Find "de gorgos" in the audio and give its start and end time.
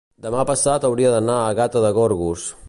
1.85-2.49